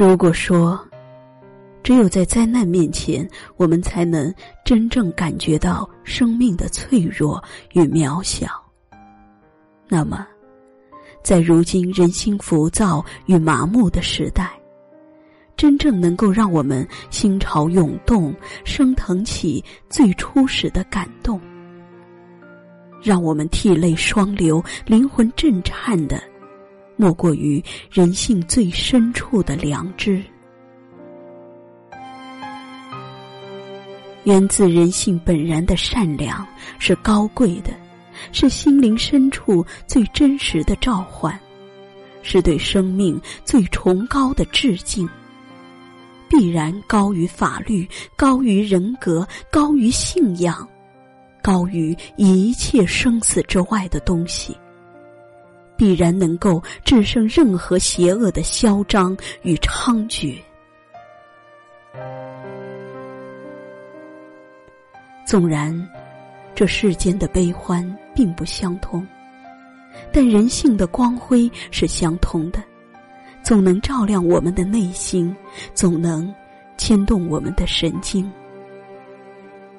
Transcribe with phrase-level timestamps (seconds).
[0.00, 0.80] 如果说，
[1.82, 3.28] 只有在灾难面前，
[3.58, 4.34] 我们才能
[4.64, 7.38] 真正感觉到生命的脆弱
[7.74, 8.48] 与渺小，
[9.90, 10.26] 那么，
[11.22, 14.58] 在如今人心浮躁与麻木的时代，
[15.54, 21.38] 真正能够让我们心潮涌动、升腾起最初始的感动，
[23.02, 26.29] 让我们涕泪双流、灵魂震颤的。
[27.00, 30.22] 莫过于人性最深处的良知，
[34.24, 36.46] 源自人性本然的善良，
[36.78, 37.70] 是高贵的，
[38.32, 41.40] 是心灵深处最真实的召唤，
[42.20, 45.08] 是对生命最崇高的致敬。
[46.28, 50.68] 必然高于法律，高于人格，高于信仰，
[51.42, 54.54] 高于一切生死之外的东西。
[55.80, 60.38] 必然能够制胜任何邪恶的嚣张与猖獗。
[65.26, 65.74] 纵然
[66.54, 67.82] 这世间的悲欢
[68.14, 69.06] 并不相通，
[70.12, 72.62] 但人性的光辉是相通的，
[73.42, 75.34] 总能照亮我们的内心，
[75.72, 76.30] 总能
[76.76, 78.30] 牵动我们的神经，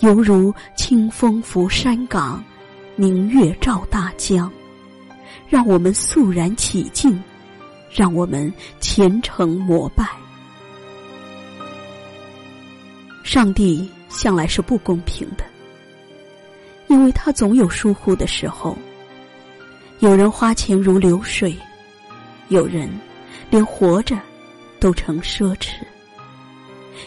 [0.00, 2.44] 犹如清风拂山岗，
[2.96, 4.52] 明月照大江。
[5.48, 7.22] 让我们肃然起敬，
[7.90, 10.06] 让我们虔诚膜拜。
[13.22, 15.44] 上帝向来是不公平的，
[16.88, 18.76] 因为他总有疏忽的时候。
[20.00, 21.56] 有人花钱如流水，
[22.48, 22.86] 有人
[23.48, 24.14] 连活着
[24.78, 25.70] 都成奢侈，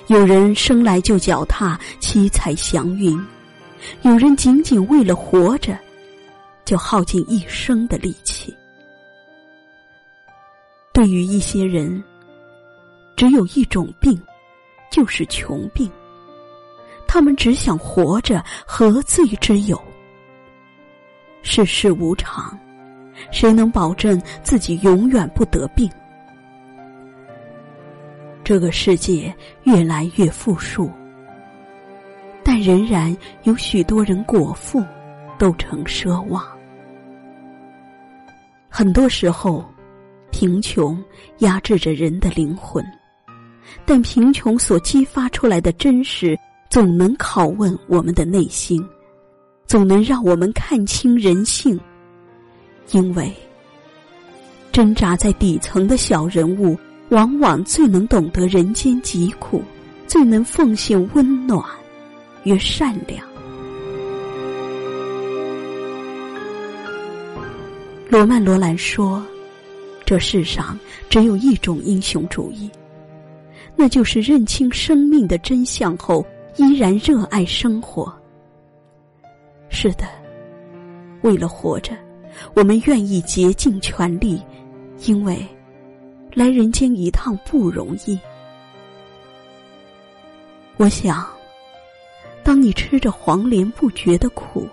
[0.08, 3.24] 有人生来就脚踏七彩祥云，
[4.02, 5.78] 有人仅仅为了活着。
[6.70, 8.56] 就耗尽一生的力气。
[10.94, 12.04] 对于一些人，
[13.16, 14.22] 只有一种病，
[14.92, 15.90] 就是穷病。
[17.08, 19.82] 他们只想活着，何罪之有？
[21.42, 22.56] 世事无常，
[23.32, 25.90] 谁能保证自己永远不得病？
[28.44, 30.88] 这个世界越来越富庶，
[32.44, 34.86] 但仍然有许多人果腹
[35.40, 36.59] 都成奢望。
[38.70, 39.66] 很多时候，
[40.32, 41.04] 贫穷
[41.40, 42.86] 压制着人的灵魂，
[43.86, 46.38] 但贫穷所激发出来的真实，
[46.70, 48.88] 总能拷问我们的内心，
[49.66, 51.78] 总能让我们看清人性。
[52.92, 53.32] 因为
[54.72, 56.78] 挣扎在底层的小人物，
[57.10, 59.64] 往往最能懂得人间疾苦，
[60.08, 61.64] 最能奉献温暖
[62.44, 63.29] 与善良。
[68.10, 69.24] 罗曼·罗兰说
[70.04, 70.78] ：“这世上
[71.12, 72.68] 只有一种英雄主义，
[73.76, 76.26] 那就是认清生命的真相后，
[76.56, 78.12] 依然热爱生活。
[79.70, 80.06] 是的，
[81.22, 81.96] 为了活着，
[82.56, 84.42] 我们愿意竭尽全力，
[85.06, 85.46] 因为
[86.34, 88.18] 来人间一趟不容易。
[90.78, 91.24] 我想，
[92.44, 94.68] 当你吃着黄连不觉得苦。”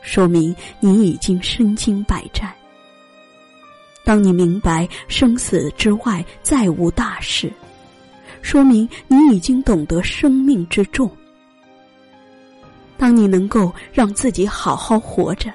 [0.00, 2.52] 说明你已经身经百战。
[4.04, 7.52] 当你明白生死之外再无大事，
[8.40, 11.10] 说明你已经懂得生命之重。
[12.96, 15.52] 当你能够让自己好好活着，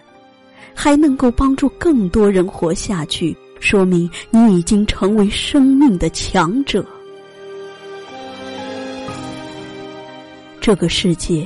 [0.74, 6.86] 还能够帮助更多人活下去，说明你已经成为生命的强者。
[10.62, 11.46] 这个世界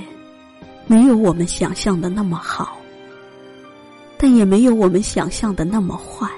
[0.85, 2.77] 没有我们想象的那么好。
[4.17, 6.29] 但也没有我们想象的那么坏。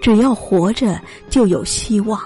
[0.00, 2.20] 只要活着，就有希望，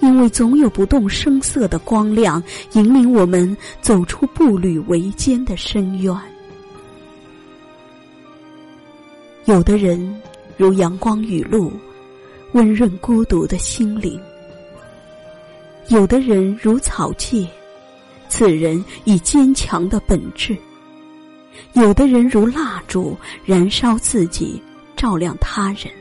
[0.00, 2.42] 因为总有不动声色的光亮
[2.72, 6.16] 引领我们走出步履维艰的深渊。
[9.44, 10.22] 有的人
[10.56, 11.72] 如阳光雨露，
[12.52, 14.18] 温润孤独的心灵；
[15.88, 17.46] 有的人如草芥，
[18.28, 20.56] 此人以坚强的本质。
[21.74, 24.62] 有的人如蜡烛，燃烧自己，
[24.96, 25.92] 照亮他人。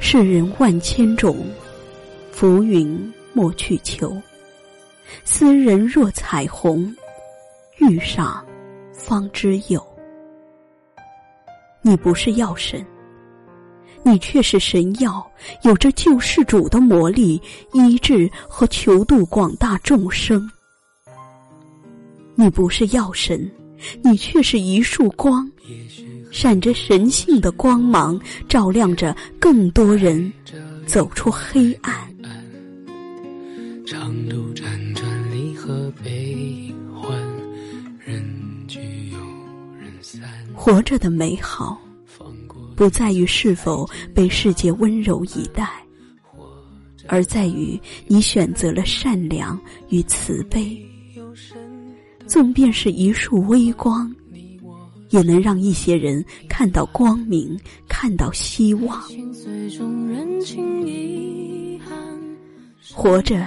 [0.00, 1.46] 世人万千种，
[2.30, 4.14] 浮云莫去求。
[5.24, 6.94] 斯人若彩虹，
[7.78, 8.44] 遇上
[8.92, 9.84] 方知有。
[11.82, 12.84] 你不是药神，
[14.02, 15.24] 你却是神药，
[15.62, 17.40] 有着救世主的魔力，
[17.72, 20.50] 医治和求度广大众生。
[22.34, 23.50] 你不是药神，
[24.02, 25.50] 你却是一束光，
[26.30, 30.32] 闪着神性的光芒，照亮着更多人
[30.86, 31.94] 走出黑暗。
[33.86, 37.12] 长路辗转，离合悲欢，
[37.98, 38.24] 人
[38.66, 38.80] 聚
[39.10, 39.18] 又
[39.78, 40.22] 人散。
[40.54, 41.78] 活着的美好，
[42.74, 45.68] 不在于是否被世界温柔以待，
[47.06, 50.82] 而在于你选择了善良与慈悲。
[52.26, 54.14] 纵便是一束微光。
[55.10, 57.54] 也能让一些人看到光明，
[57.86, 58.98] 看到希望。
[62.94, 63.46] 活着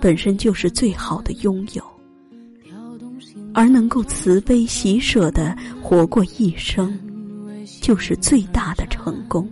[0.00, 1.84] 本身就是最好的拥有，
[3.52, 6.92] 而能够慈悲喜舍的活过一生，
[7.80, 9.48] 就是最大的成功。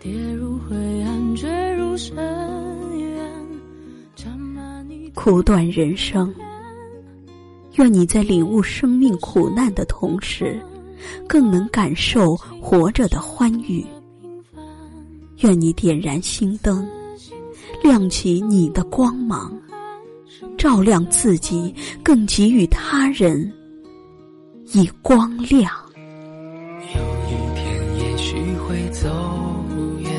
[0.00, 2.16] 跌入灰暗，坠入深
[2.98, 3.32] 渊
[5.14, 6.34] 苦短人生。
[7.76, 10.60] 愿你在领悟生命苦难的同时，
[11.28, 13.84] 更能感受活着的欢愉。
[15.40, 16.88] 愿你点燃心灯，
[17.82, 19.52] 亮起你的光芒，
[20.56, 23.52] 照亮自己，更给予他人
[24.72, 25.70] 以光亮。
[26.94, 27.66] 有一天，
[28.00, 28.34] 也许
[28.66, 29.06] 会走
[30.00, 30.10] 远，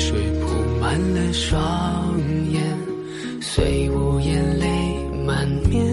[0.00, 0.46] 水铺
[0.80, 2.18] 满了双
[2.50, 2.62] 眼，
[3.38, 4.66] 虽无眼泪
[5.26, 5.86] 满面，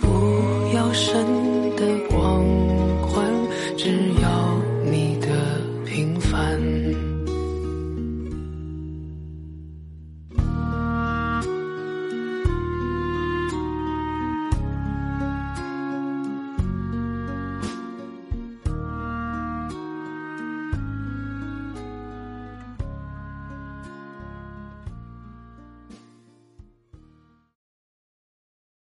[0.00, 0.06] 不
[0.74, 1.14] 要神
[1.76, 2.31] 的光。